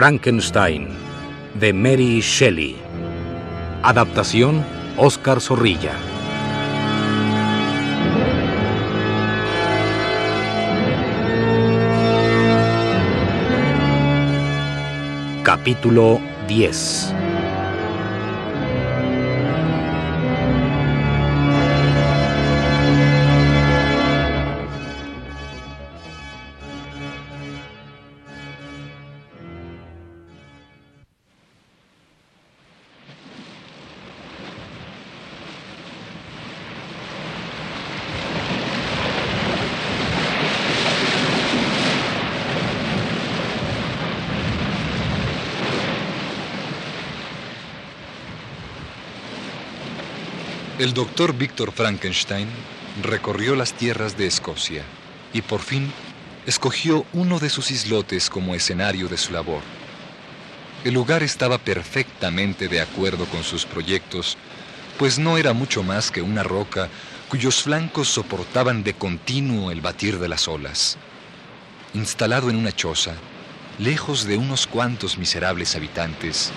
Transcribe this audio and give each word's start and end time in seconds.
Frankenstein, 0.00 0.88
de 1.56 1.74
Mary 1.74 2.22
Shelley. 2.22 2.74
Adaptación, 3.82 4.64
Oscar 4.96 5.42
Zorrilla. 5.42 5.92
Capítulo 15.44 16.18
10 16.48 17.29
El 50.80 50.94
doctor 50.94 51.34
Víctor 51.34 51.72
Frankenstein 51.72 52.48
recorrió 53.02 53.54
las 53.54 53.74
tierras 53.74 54.16
de 54.16 54.26
Escocia 54.26 54.82
y 55.34 55.42
por 55.42 55.60
fin 55.60 55.92
escogió 56.46 57.04
uno 57.12 57.38
de 57.38 57.50
sus 57.50 57.70
islotes 57.70 58.30
como 58.30 58.54
escenario 58.54 59.06
de 59.06 59.18
su 59.18 59.30
labor. 59.34 59.60
El 60.82 60.94
lugar 60.94 61.22
estaba 61.22 61.58
perfectamente 61.58 62.66
de 62.66 62.80
acuerdo 62.80 63.26
con 63.26 63.44
sus 63.44 63.66
proyectos, 63.66 64.38
pues 64.98 65.18
no 65.18 65.36
era 65.36 65.52
mucho 65.52 65.82
más 65.82 66.10
que 66.10 66.22
una 66.22 66.44
roca 66.44 66.88
cuyos 67.28 67.62
flancos 67.62 68.08
soportaban 68.08 68.82
de 68.82 68.94
continuo 68.94 69.70
el 69.70 69.82
batir 69.82 70.18
de 70.18 70.28
las 70.28 70.48
olas. 70.48 70.96
Instalado 71.92 72.48
en 72.48 72.56
una 72.56 72.72
choza, 72.74 73.16
lejos 73.78 74.24
de 74.24 74.38
unos 74.38 74.66
cuantos 74.66 75.18
miserables 75.18 75.76
habitantes, 75.76 76.50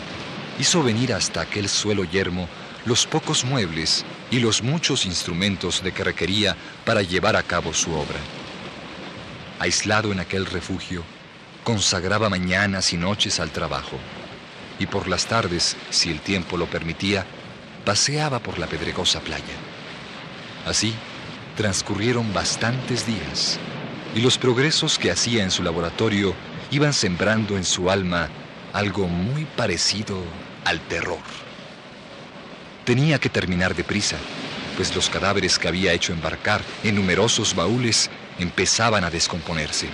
hizo 0.60 0.82
venir 0.82 1.12
hasta 1.14 1.42
aquel 1.42 1.68
suelo 1.68 2.06
yermo 2.06 2.48
los 2.86 3.08
pocos 3.08 3.46
muebles 3.46 4.06
y 4.30 4.40
los 4.40 4.62
muchos 4.62 5.06
instrumentos 5.06 5.84
de 5.84 5.92
que 5.92 6.04
requería 6.04 6.58
para 6.86 7.02
llevar 7.02 7.36
a 7.36 7.44
cabo 7.44 7.74
su 7.74 7.94
obra. 7.94 8.20
Aislado 9.60 10.12
en 10.12 10.20
aquel 10.20 10.46
refugio, 10.46 11.04
consagraba 11.64 12.30
mañanas 12.30 12.92
y 12.92 12.98
noches 12.98 13.40
al 13.40 13.52
trabajo, 13.52 13.98
y 14.80 14.86
por 14.86 15.08
las 15.08 15.28
tardes, 15.28 15.78
si 15.90 16.12
el 16.12 16.20
tiempo 16.20 16.58
lo 16.58 16.66
permitía, 16.66 17.26
paseaba 17.86 18.40
por 18.40 18.60
la 18.60 18.68
pedregosa 18.68 19.22
playa. 19.22 19.56
Así, 20.66 20.94
transcurrieron 21.56 22.34
bastantes 22.34 23.06
días, 23.06 23.60
y 24.16 24.22
los 24.22 24.38
progresos 24.38 25.00
que 25.00 25.12
hacía 25.12 25.44
en 25.44 25.52
su 25.52 25.64
laboratorio 25.64 26.36
iban 26.72 26.94
sembrando 26.94 27.56
en 27.56 27.64
su 27.64 27.90
alma 27.90 28.30
algo 28.74 29.08
muy 29.08 29.46
parecido 29.46 30.22
al 30.66 30.82
terror. 30.82 31.43
Tenía 32.86 33.18
que 33.18 33.30
terminar 33.30 33.76
deprisa, 33.76 34.18
pues 34.76 34.94
los 34.94 35.10
cadáveres 35.10 35.58
que 35.58 35.70
había 35.70 35.94
hecho 35.94 36.12
embarcar 36.12 36.62
en 36.84 36.96
numerosos 36.96 37.56
baúles 37.56 38.10
empezaban 38.40 39.06
a 39.06 39.10
descomponerse. 39.10 39.88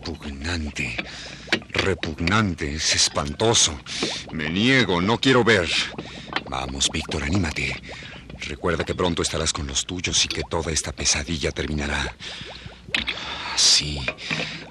Repugnante. 0.00 0.96
Repugnante. 1.82 2.74
Es 2.74 2.94
espantoso. 2.94 3.78
Me 4.32 4.48
niego, 4.50 5.00
no 5.00 5.18
quiero 5.18 5.44
ver. 5.44 5.68
Vamos, 6.48 6.88
Víctor, 6.92 7.24
anímate. 7.24 7.80
Recuerda 8.40 8.84
que 8.84 8.94
pronto 8.94 9.22
estarás 9.22 9.52
con 9.52 9.66
los 9.66 9.84
tuyos 9.86 10.24
y 10.24 10.28
que 10.28 10.42
toda 10.42 10.72
esta 10.72 10.92
pesadilla 10.92 11.52
terminará. 11.52 12.14
Así, 13.54 14.00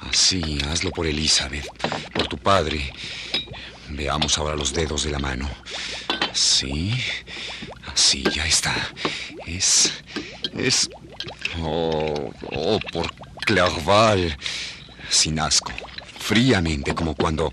así, 0.02 0.60
hazlo 0.68 0.92
por 0.92 1.06
Elizabeth, 1.06 1.68
por 2.14 2.28
tu 2.28 2.38
padre. 2.38 2.92
Veamos 3.90 4.38
ahora 4.38 4.56
los 4.56 4.74
dedos 4.74 5.04
de 5.04 5.12
la 5.12 5.20
mano. 5.20 5.50
Así, 6.32 6.94
así, 7.92 8.24
ya 8.34 8.46
está. 8.46 8.76
Es, 9.46 9.94
es... 10.56 10.90
Oh, 11.62 12.32
oh, 12.52 12.80
por 12.92 13.14
Clerval. 13.46 14.38
Sin 15.10 15.40
asco, 15.40 15.72
fríamente, 16.30 16.94
como 16.94 17.16
cuando 17.16 17.50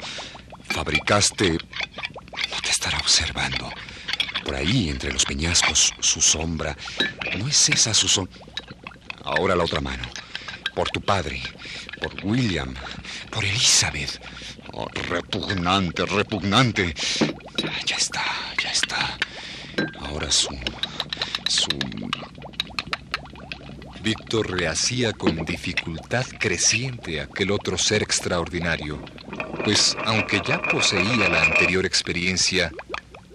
fabricaste... 0.68 1.52
No 1.52 2.60
te 2.62 2.68
estará 2.68 2.98
observando. 2.98 3.70
Por 4.44 4.54
ahí, 4.54 4.90
entre 4.90 5.10
los 5.14 5.24
peñascos, 5.24 5.94
su 6.00 6.20
sombra. 6.20 6.76
¿No 7.38 7.48
es 7.48 7.70
esa 7.70 7.94
su 7.94 8.06
sombra? 8.06 8.38
Ahora 9.24 9.56
la 9.56 9.64
otra 9.64 9.80
mano. 9.80 10.04
Por 10.74 10.90
tu 10.90 11.00
padre, 11.00 11.40
por 12.02 12.12
William, 12.22 12.74
por 13.30 13.46
Elizabeth. 13.46 14.20
Oh, 14.74 14.86
repugnante, 15.08 16.04
repugnante. 16.04 16.94
Ya 17.86 17.96
está, 17.96 18.24
ya 18.62 18.70
está. 18.70 19.18
Ahora 20.00 20.30
su... 20.30 20.54
su... 21.48 21.68
Víctor 24.06 24.52
rehacía 24.52 25.12
con 25.12 25.44
dificultad 25.44 26.24
creciente 26.38 27.20
aquel 27.20 27.50
otro 27.50 27.76
ser 27.76 28.04
extraordinario, 28.04 29.02
pues 29.64 29.96
aunque 30.04 30.40
ya 30.46 30.62
poseía 30.62 31.28
la 31.28 31.42
anterior 31.42 31.84
experiencia, 31.84 32.70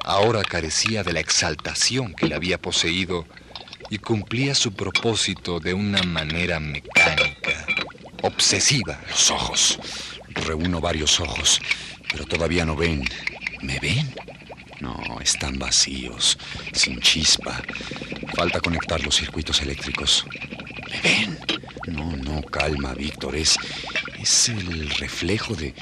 ahora 0.05 0.41
carecía 0.43 1.03
de 1.03 1.11
la 1.11 1.19
exaltación 1.19 2.13
que 2.13 2.27
le 2.27 2.35
había 2.35 2.57
poseído 2.57 3.25
y 3.89 3.97
cumplía 3.97 4.55
su 4.55 4.71
propósito 4.71 5.59
de 5.59 5.73
una 5.73 6.03
manera 6.03 6.61
mecánica, 6.61 7.65
obsesiva. 8.21 8.97
Los 9.09 9.29
ojos. 9.29 9.77
Reúno 10.29 10.79
varios 10.79 11.19
ojos, 11.19 11.59
pero 12.09 12.25
todavía 12.25 12.63
no 12.63 12.77
ven. 12.77 13.03
¿Me 13.61 13.77
ven? 13.81 14.09
No, 14.79 15.19
están 15.21 15.59
vacíos, 15.59 16.37
sin 16.71 17.01
chispa. 17.01 17.61
Falta 18.35 18.61
conectar 18.61 19.03
los 19.03 19.17
circuitos 19.17 19.61
eléctricos. 19.61 20.25
¿Me 20.91 21.01
ven? 21.01 21.39
No, 21.87 22.15
no, 22.17 22.41
calma, 22.43 22.93
Víctor. 22.93 23.35
Es, 23.35 23.57
es 24.19 24.49
el 24.49 24.89
reflejo 24.91 25.55
de... 25.55 25.73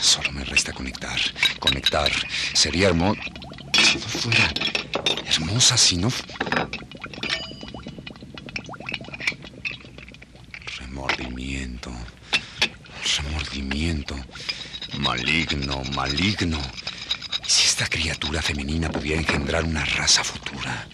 Solo 0.00 0.32
me 0.32 0.44
resta 0.44 0.72
conectar. 0.72 1.18
Conectar. 1.58 2.10
Sería 2.54 2.88
hermoso... 2.88 3.20
Si 3.74 3.98
no 3.98 4.06
fuera... 4.06 4.54
Hermosa, 5.26 5.76
si 5.76 5.96
no... 5.96 6.12
Remordimiento. 10.78 11.92
Remordimiento. 13.16 14.16
Maligno, 14.98 15.82
maligno. 15.94 16.60
¿Y 17.46 17.50
si 17.50 17.66
esta 17.66 17.86
criatura 17.86 18.42
femenina 18.42 18.90
pudiera 18.90 19.20
engendrar 19.20 19.64
una 19.64 19.84
raza 19.84 20.22
futura? 20.22 20.88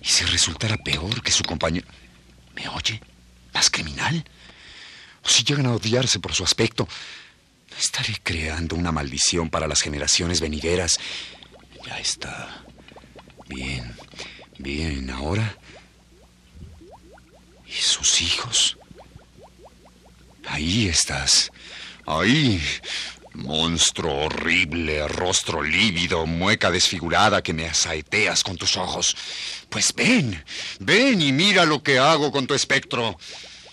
¿Y 0.00 0.08
si 0.08 0.24
resultara 0.24 0.76
peor 0.76 1.22
que 1.22 1.30
su 1.30 1.42
compañero? 1.44 1.86
¿Me 2.54 2.68
oye? 2.68 3.00
¿Más 3.54 3.70
criminal? 3.70 4.24
¿O 5.24 5.28
si 5.28 5.44
llegan 5.44 5.66
a 5.66 5.74
odiarse 5.74 6.18
por 6.18 6.34
su 6.34 6.44
aspecto? 6.44 6.88
¿No 7.70 7.76
estaré 7.76 8.14
creando 8.22 8.76
una 8.76 8.92
maldición 8.92 9.48
para 9.50 9.66
las 9.66 9.80
generaciones 9.80 10.40
venideras? 10.40 10.98
Ya 11.86 11.98
está. 11.98 12.64
Bien, 13.48 13.94
bien, 14.58 15.10
ahora. 15.10 15.56
¿Y 17.66 17.72
sus 17.72 18.20
hijos? 18.20 18.76
Ahí 20.46 20.88
estás. 20.88 21.50
Ahí. 22.06 22.60
Monstruo 23.34 24.26
horrible, 24.26 25.08
rostro 25.08 25.62
lívido, 25.62 26.26
mueca 26.26 26.70
desfigurada 26.70 27.42
que 27.42 27.54
me 27.54 27.66
asaeteas 27.66 28.42
con 28.42 28.56
tus 28.56 28.76
ojos. 28.76 29.16
Pues 29.68 29.94
ven, 29.94 30.44
ven 30.80 31.22
y 31.22 31.32
mira 31.32 31.64
lo 31.64 31.82
que 31.82 31.98
hago 31.98 32.30
con 32.30 32.46
tu 32.46 32.54
espectro. 32.54 33.18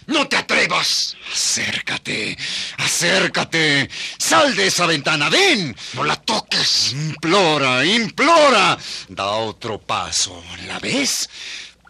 ¡No 0.08 0.28
te 0.28 0.38
atrevas! 0.38 1.16
Acércate, 1.32 2.36
acércate. 2.78 3.88
Sal 4.18 4.56
de 4.56 4.68
esa 4.68 4.88
ventana, 4.88 5.30
ven. 5.30 5.76
¡No 5.94 6.04
la 6.04 6.16
toques! 6.16 6.94
Implora, 6.94 7.86
implora. 7.86 8.76
Da 9.10 9.28
otro 9.34 9.80
paso. 9.80 10.44
¿La 10.66 10.80
ves? 10.80 11.30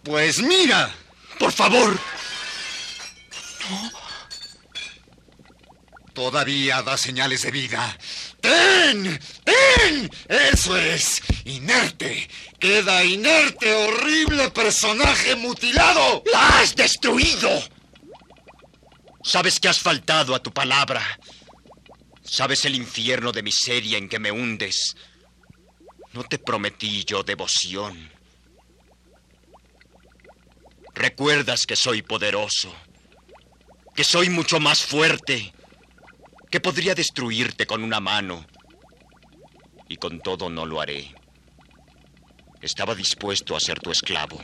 Pues 0.04 0.42
mira. 0.42 0.94
¡Por 1.38 1.52
favor! 1.52 1.98
Todavía 6.20 6.82
da 6.82 6.98
señales 6.98 7.40
de 7.44 7.50
vida. 7.50 7.96
¡Ten! 8.42 9.18
¡Ten! 9.42 10.10
¡Eso 10.28 10.76
es! 10.76 11.22
¡Inerte! 11.46 12.28
¡Queda 12.58 13.02
inerte, 13.02 13.72
horrible 13.72 14.50
personaje 14.50 15.34
mutilado! 15.34 16.22
¡La 16.30 16.60
has 16.60 16.76
destruido! 16.76 17.48
Sabes 19.24 19.58
que 19.58 19.68
has 19.68 19.80
faltado 19.80 20.34
a 20.34 20.42
tu 20.42 20.52
palabra. 20.52 21.00
Sabes 22.22 22.66
el 22.66 22.74
infierno 22.74 23.32
de 23.32 23.42
miseria 23.42 23.96
en 23.96 24.06
que 24.06 24.18
me 24.18 24.30
hundes. 24.30 24.96
No 26.12 26.24
te 26.24 26.38
prometí 26.38 27.02
yo 27.06 27.22
devoción. 27.22 28.10
Recuerdas 30.92 31.64
que 31.64 31.76
soy 31.76 32.02
poderoso, 32.02 32.74
que 33.96 34.04
soy 34.04 34.28
mucho 34.28 34.60
más 34.60 34.84
fuerte, 34.84 35.54
que 36.50 36.60
podría 36.60 36.94
destruirte 36.94 37.66
con 37.66 37.82
una 37.84 38.00
mano. 38.00 38.44
Y 39.88 39.96
con 39.96 40.20
todo 40.20 40.50
no 40.50 40.66
lo 40.66 40.80
haré. 40.80 41.14
Estaba 42.60 42.94
dispuesto 42.94 43.56
a 43.56 43.60
ser 43.60 43.80
tu 43.80 43.90
esclavo. 43.90 44.40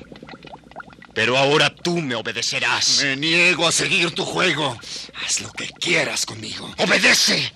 Pero 1.15 1.37
ahora 1.37 1.75
tú 1.75 1.99
me 1.99 2.15
obedecerás. 2.15 3.01
Me 3.03 3.17
niego 3.17 3.67
a 3.67 3.73
seguir 3.73 4.11
tu 4.13 4.25
juego. 4.25 4.79
Haz 5.25 5.41
lo 5.41 5.51
que 5.53 5.69
quieras 5.69 6.27
conmigo. 6.27 6.73
¡Obedece! 6.79 7.53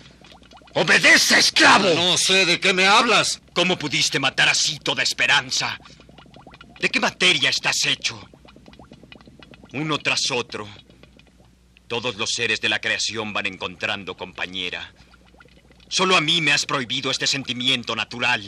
¡Obedece, 0.75 1.39
esclavo! 1.39 1.93
No 1.95 2.17
sé 2.17 2.47
de 2.47 2.61
qué 2.61 2.73
me 2.73 2.87
hablas. 2.87 3.41
¿Cómo 3.53 3.79
pudiste 3.79 4.19
matar 4.19 4.49
así 4.49 4.79
toda 4.79 5.03
esperanza? 5.03 5.79
¿De 6.79 6.89
qué 6.89 7.01
materia 7.01 7.51
estás 7.51 7.85
hecho? 7.85 8.21
Uno 9.73 9.99
tras 9.99 10.31
otro, 10.31 10.69
todos 11.91 12.15
los 12.15 12.31
seres 12.31 12.61
de 12.61 12.69
la 12.69 12.81
creación 12.81 13.33
van 13.33 13.47
encontrando 13.47 14.17
compañera. 14.17 14.95
Solo 15.89 16.17
a 16.17 16.21
mí 16.21 16.41
me 16.41 16.53
has 16.53 16.65
prohibido 16.65 17.11
este 17.11 17.27
sentimiento 17.27 17.97
natural. 17.97 18.45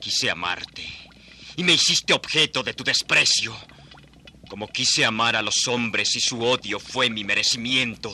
Quise 0.00 0.30
amarte 0.30 0.88
y 1.54 1.62
me 1.64 1.74
hiciste 1.74 2.14
objeto 2.14 2.62
de 2.62 2.72
tu 2.72 2.82
desprecio. 2.82 3.54
Como 4.48 4.68
quise 4.68 5.04
amar 5.04 5.36
a 5.36 5.42
los 5.42 5.68
hombres 5.68 6.16
y 6.16 6.20
su 6.20 6.40
odio 6.40 6.80
fue 6.80 7.10
mi 7.10 7.24
merecimiento. 7.24 8.10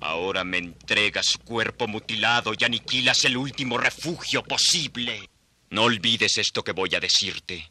Ahora 0.00 0.44
me 0.44 0.56
entregas 0.56 1.36
cuerpo 1.44 1.88
mutilado 1.88 2.54
y 2.58 2.64
aniquilas 2.64 3.22
el 3.26 3.36
último 3.36 3.76
refugio 3.76 4.42
posible. 4.42 5.28
No 5.68 5.82
olvides 5.82 6.38
esto 6.38 6.64
que 6.64 6.72
voy 6.72 6.94
a 6.94 7.00
decirte. 7.00 7.70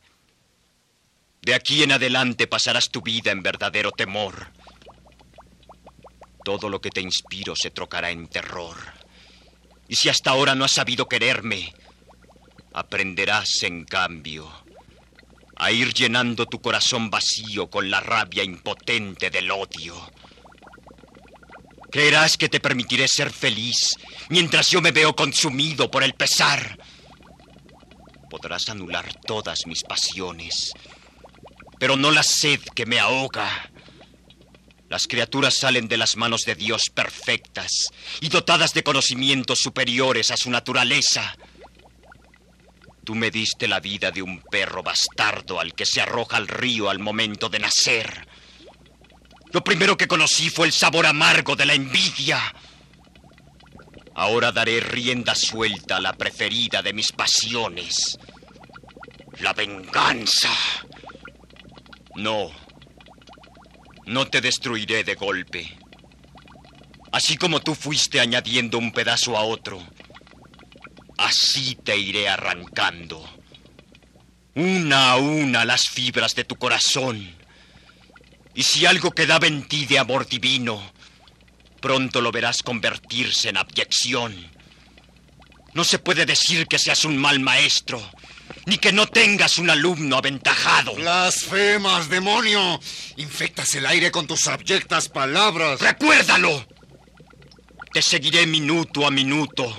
De 1.44 1.56
aquí 1.56 1.82
en 1.82 1.92
adelante 1.92 2.46
pasarás 2.46 2.90
tu 2.90 3.02
vida 3.02 3.32
en 3.32 3.42
verdadero 3.42 3.92
temor. 3.92 4.52
Todo 6.46 6.70
lo 6.70 6.80
que 6.80 6.92
te 6.92 7.02
inspiro 7.02 7.56
se 7.56 7.72
trocará 7.72 8.12
en 8.12 8.28
terror. 8.28 8.78
Y 9.88 9.96
si 9.96 10.10
hasta 10.10 10.30
ahora 10.30 10.54
no 10.54 10.66
has 10.66 10.72
sabido 10.72 11.08
quererme, 11.08 11.74
aprenderás 12.74 13.64
en 13.64 13.86
cambio 13.86 14.52
a 15.58 15.72
ir 15.72 15.94
llenando 15.94 16.46
tu 16.46 16.62
corazón 16.62 17.10
vacío 17.10 17.72
con 17.72 17.90
la 17.90 18.00
rabia 18.00 18.44
impotente 18.44 19.32
del 19.32 19.50
odio. 19.50 19.96
Creerás 21.92 22.38
que 22.38 22.50
te 22.50 22.60
permitiré 22.60 23.08
ser 23.08 23.32
feliz 23.32 23.96
mientras 24.30 24.70
yo 24.70 24.80
me 24.80 24.92
veo 24.92 25.16
consumido 25.16 25.90
por 25.90 26.04
el 26.04 26.14
pesar. 26.14 26.78
Podrás 28.30 28.70
anular 28.70 29.12
todas 29.26 29.66
mis 29.66 29.84
pasiones, 29.84 30.72
pero 31.82 31.98
no 31.98 32.12
la 32.12 32.22
sed 32.22 32.60
que 32.76 32.86
me 32.86 33.00
ahoga. 33.00 33.50
Las 34.88 35.08
criaturas 35.08 35.56
salen 35.56 35.88
de 35.88 35.98
las 35.98 36.16
manos 36.16 36.44
de 36.44 36.54
Dios 36.54 36.92
perfectas 36.94 37.88
y 38.20 38.30
dotadas 38.30 38.76
de 38.76 38.84
conocimientos 38.84 39.58
superiores 39.58 40.30
a 40.30 40.38
su 40.38 40.52
naturaleza. 40.52 41.36
Tú 43.04 43.16
me 43.16 43.32
diste 43.32 43.68
la 43.68 43.80
vida 43.80 44.12
de 44.12 44.22
un 44.22 44.44
perro 44.44 44.84
bastardo 44.84 45.60
al 45.60 45.74
que 45.74 45.88
se 45.88 46.02
arroja 46.02 46.38
al 46.38 46.48
río 46.48 46.88
al 46.88 47.00
momento 47.00 47.50
de 47.50 47.58
nacer. 47.58 48.28
Lo 49.52 49.64
primero 49.64 49.98
que 49.98 50.08
conocí 50.08 50.52
fue 50.52 50.68
el 50.68 50.74
sabor 50.74 51.08
amargo 51.08 51.56
de 51.56 51.66
la 51.66 51.74
envidia. 51.74 52.40
Ahora 54.14 54.52
daré 54.52 54.82
rienda 54.82 55.34
suelta 55.34 55.98
a 55.98 56.02
la 56.02 56.14
preferida 56.14 56.84
de 56.84 56.94
mis 56.94 57.12
pasiones. 57.12 58.20
La 59.40 59.54
venganza. 59.54 60.52
No. 62.16 62.52
No 64.06 64.28
te 64.28 64.42
destruiré 64.42 65.04
de 65.04 65.16
golpe. 65.16 65.78
Así 67.12 67.38
como 67.38 67.60
tú 67.60 67.76
fuiste 67.76 68.20
añadiendo 68.20 68.78
un 68.78 68.92
pedazo 68.92 69.38
a 69.38 69.44
otro, 69.44 69.82
así 71.18 71.76
te 71.76 71.98
iré 71.98 72.30
arrancando. 72.30 73.24
Una 74.56 75.12
a 75.12 75.18
una 75.18 75.66
las 75.66 75.90
fibras 75.90 76.36
de 76.36 76.44
tu 76.44 76.56
corazón. 76.56 77.36
Y 78.54 78.64
si 78.64 78.86
algo 78.86 79.12
quedaba 79.12 79.48
en 79.48 79.68
ti 79.68 79.86
de 79.86 80.00
amor 80.00 80.28
divino, 80.28 80.82
pronto 81.82 82.22
lo 82.22 82.32
verás 82.32 82.64
convertirse 82.64 83.50
en 83.50 83.58
abyección. 83.58 84.52
No 85.74 85.84
se 85.84 86.00
puede 86.00 86.26
decir 86.26 86.68
que 86.68 86.80
seas 86.80 87.06
un 87.06 87.18
mal 87.18 87.40
maestro, 87.40 88.02
ni 88.66 88.78
que 88.78 88.92
no 88.92 89.08
tengas 89.08 89.58
un 89.58 89.70
alumno 89.70 90.18
aventajado. 90.18 90.96
Blasfemas, 90.96 92.10
demonio. 92.10 92.80
Infectas 93.18 93.74
el 93.76 93.86
aire 93.86 94.12
con 94.12 94.28
tus 94.28 94.48
abyectas 94.48 95.10
palabras. 95.10 95.80
¡Recuérdalo! 95.80 96.66
Te 97.94 98.02
seguiré 98.02 98.46
minuto 98.46 99.06
a 99.06 99.12
minuto 99.12 99.76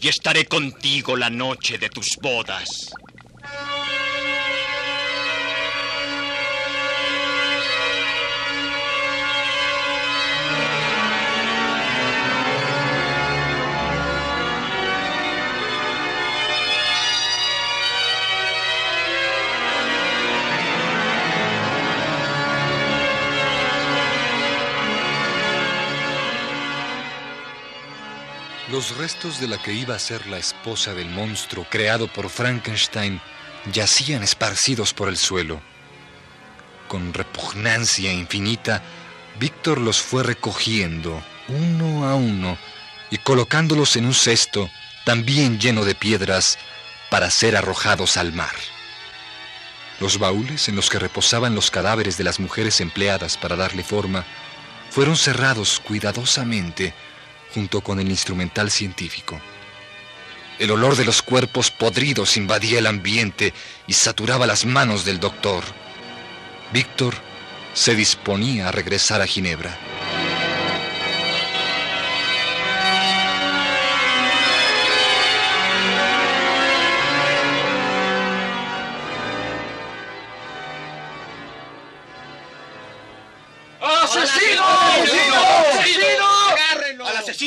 y 0.00 0.08
estaré 0.08 0.44
contigo 0.44 1.16
la 1.16 1.30
noche 1.30 1.78
de 1.78 1.88
tus 1.88 2.16
bodas. 2.20 2.68
Los 28.78 28.96
restos 28.96 29.40
de 29.40 29.48
la 29.48 29.60
que 29.60 29.72
iba 29.72 29.96
a 29.96 29.98
ser 29.98 30.28
la 30.28 30.38
esposa 30.38 30.94
del 30.94 31.10
monstruo 31.10 31.66
creado 31.68 32.06
por 32.06 32.30
Frankenstein 32.30 33.20
yacían 33.72 34.22
esparcidos 34.22 34.94
por 34.94 35.08
el 35.08 35.16
suelo. 35.16 35.60
Con 36.86 37.12
repugnancia 37.12 38.12
infinita, 38.12 38.80
Víctor 39.40 39.80
los 39.80 40.00
fue 40.00 40.22
recogiendo 40.22 41.20
uno 41.48 42.08
a 42.08 42.14
uno 42.14 42.56
y 43.10 43.18
colocándolos 43.18 43.96
en 43.96 44.06
un 44.06 44.14
cesto 44.14 44.70
también 45.04 45.58
lleno 45.58 45.84
de 45.84 45.96
piedras 45.96 46.56
para 47.10 47.32
ser 47.32 47.56
arrojados 47.56 48.16
al 48.16 48.32
mar. 48.32 48.54
Los 49.98 50.20
baúles 50.20 50.68
en 50.68 50.76
los 50.76 50.88
que 50.88 51.00
reposaban 51.00 51.56
los 51.56 51.72
cadáveres 51.72 52.16
de 52.16 52.22
las 52.22 52.38
mujeres 52.38 52.80
empleadas 52.80 53.38
para 53.38 53.56
darle 53.56 53.82
forma 53.82 54.24
fueron 54.90 55.16
cerrados 55.16 55.80
cuidadosamente 55.80 56.94
junto 57.54 57.80
con 57.80 58.00
el 58.00 58.08
instrumental 58.08 58.70
científico. 58.70 59.40
El 60.58 60.70
olor 60.72 60.96
de 60.96 61.04
los 61.04 61.22
cuerpos 61.22 61.70
podridos 61.70 62.36
invadía 62.36 62.80
el 62.80 62.86
ambiente 62.86 63.54
y 63.86 63.92
saturaba 63.92 64.46
las 64.46 64.64
manos 64.66 65.04
del 65.04 65.20
doctor. 65.20 65.62
Víctor 66.72 67.14
se 67.74 67.94
disponía 67.94 68.68
a 68.68 68.72
regresar 68.72 69.22
a 69.22 69.26
Ginebra. 69.26 69.97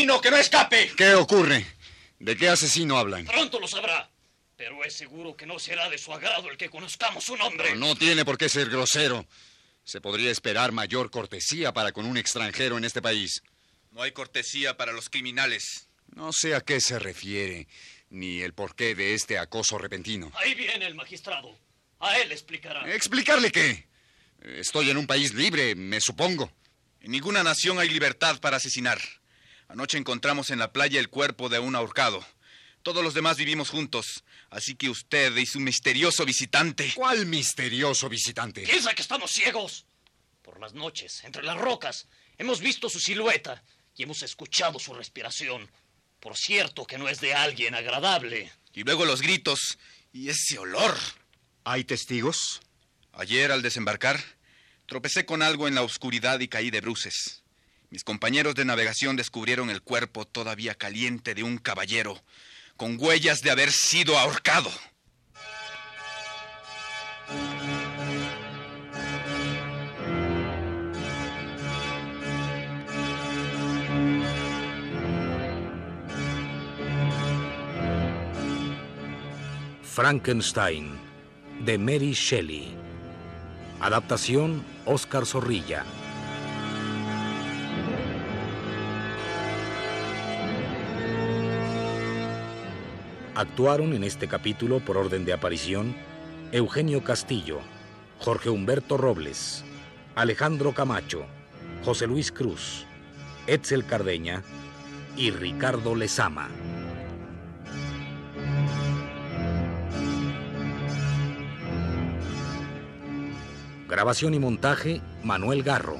¡Asesino! 0.02 0.14
¡Al 0.14 0.20
asesino, 0.20 0.22
que 0.22 0.32
no 0.32 0.38
escape! 0.38 0.92
¿Qué 0.96 1.14
ocurre? 1.14 1.66
¿De 2.20 2.38
qué 2.38 2.50
asesino 2.50 2.98
hablan? 2.98 3.26
Pronto 3.26 3.60
lo 3.60 3.68
sabrá. 3.68 4.10
Pero 4.58 4.84
es 4.84 4.94
seguro 4.94 5.36
que 5.36 5.46
no 5.46 5.58
será 5.58 5.90
de 5.90 5.98
su 5.98 6.14
agrado 6.14 6.50
el 6.50 6.58
que 6.58 6.70
conozcamos 6.70 7.24
su 7.24 7.36
nombre. 7.36 7.76
No 7.76 7.96
tiene 7.96 8.24
por 8.26 8.38
qué 8.38 8.48
ser 8.48 8.70
grosero. 8.70 9.26
Se 9.84 10.02
podría 10.02 10.30
esperar 10.30 10.72
mayor 10.72 11.10
cortesía 11.10 11.74
para 11.74 11.92
con 11.92 12.06
un 12.06 12.18
extranjero 12.18 12.78
en 12.78 12.86
este 12.86 13.02
país. 13.02 13.42
No 13.92 14.04
hay 14.04 14.12
cortesía 14.12 14.78
para 14.78 14.92
los 14.92 15.10
criminales. 15.10 15.88
No 16.16 16.32
sé 16.32 16.54
a 16.56 16.62
qué 16.62 16.80
se 16.80 17.00
refiere, 17.00 17.68
ni 18.10 18.42
el 18.42 18.54
porqué 18.54 18.94
de 18.94 19.16
este 19.16 19.40
acoso 19.40 19.78
repentino. 19.78 20.32
Ahí 20.36 20.54
viene 20.54 20.86
el 20.86 20.94
magistrado. 20.94 21.58
A 22.00 22.18
él 22.20 22.32
explicará. 22.32 22.94
¿Explicarle 22.94 23.52
qué? 23.52 23.88
Estoy 24.42 24.90
en 24.90 24.98
un 24.98 25.08
país 25.08 25.34
libre, 25.34 25.74
me 25.76 26.00
supongo. 26.02 26.52
En 27.00 27.12
ninguna 27.12 27.44
nación 27.44 27.80
hay 27.80 27.90
libertad 27.90 28.40
para 28.40 28.58
asesinar. 28.58 29.00
Anoche 29.72 29.98
encontramos 29.98 30.50
en 30.50 30.60
la 30.60 30.74
playa 30.74 31.00
el 31.00 31.08
cuerpo 31.08 31.48
de 31.48 31.60
un 31.60 31.78
ahorcado. 31.78 32.26
Todos 32.84 33.02
los 33.02 33.14
demás 33.14 33.38
vivimos 33.38 33.70
juntos, 33.70 34.26
así 34.50 34.76
que 34.76 34.90
usted 34.90 35.34
y 35.38 35.46
su 35.46 35.62
misterioso 35.62 36.26
visitante. 36.26 36.92
¿Cuál 36.94 37.26
misterioso 37.26 38.10
visitante? 38.10 38.64
Piensa 38.64 38.94
que 38.94 39.02
estamos 39.02 39.32
ciegos. 39.32 39.86
Por 40.42 40.60
las 40.60 40.74
noches, 40.74 41.24
entre 41.24 41.44
las 41.44 41.58
rocas, 41.58 42.10
hemos 42.38 42.60
visto 42.60 42.90
su 42.90 43.00
silueta 43.00 43.64
y 43.96 44.04
hemos 44.04 44.24
escuchado 44.24 44.78
su 44.78 44.94
respiración. 44.94 45.72
Por 46.20 46.36
cierto 46.36 46.86
que 46.86 46.98
no 46.98 47.08
es 47.08 47.22
de 47.22 47.34
alguien 47.34 47.74
agradable. 47.74 48.52
Y 48.74 48.84
luego 48.84 49.06
los 49.06 49.22
gritos 49.22 49.78
y 50.12 50.28
ese 50.28 50.58
olor. 50.58 50.98
¿Hay 51.64 51.86
testigos? 51.86 52.60
Ayer, 53.14 53.54
al 53.54 53.62
desembarcar, 53.62 54.22
tropecé 54.86 55.26
con 55.26 55.42
algo 55.42 55.70
en 55.70 55.76
la 55.76 55.84
oscuridad 55.84 56.42
y 56.42 56.50
caí 56.50 56.72
de 56.72 56.82
bruces. 56.82 57.41
Mis 57.92 58.06
compañeros 58.06 58.56
de 58.56 58.64
navegación 58.64 59.18
descubrieron 59.18 59.70
el 59.70 59.82
cuerpo 59.82 60.26
todavía 60.26 60.76
caliente 60.76 61.36
de 61.36 61.44
un 61.44 61.58
caballero, 61.58 62.24
con 62.78 62.96
huellas 62.98 63.42
de 63.42 63.52
haber 63.52 63.70
sido 63.70 64.18
ahorcado. 64.18 64.72
Frankenstein, 79.84 80.98
de 81.66 81.78
Mary 81.78 82.14
Shelley. 82.14 82.74
Adaptación, 83.82 84.64
Oscar 84.86 85.26
Zorrilla. 85.26 85.84
Actuaron 93.34 93.94
en 93.94 94.04
este 94.04 94.28
capítulo 94.28 94.82
por 94.82 94.98
orden 94.98 95.24
de 95.24 95.32
aparición 95.32 95.96
Eugenio 96.52 97.02
Castillo, 97.02 97.60
Jorge 98.20 98.50
Humberto 98.50 98.98
Robles, 98.98 99.64
Alejandro 100.16 100.74
Camacho, 100.74 101.26
José 101.86 102.08
Luis 102.08 102.34
Cruz, 102.34 102.86
Etzel 103.48 103.86
Cardeña 103.86 104.44
y 105.16 105.32
Ricardo 105.32 105.96
Lezama. 105.96 106.50
Grabación 113.88 114.34
y 114.34 114.40
montaje, 114.40 115.02
Manuel 115.24 115.64
Garro. 115.64 116.00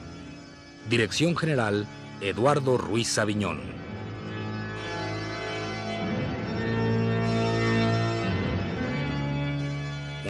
Dirección 0.90 1.38
general, 1.38 1.88
Eduardo 2.20 2.78
Ruiz 2.78 3.08
Saviñón. 3.08 3.81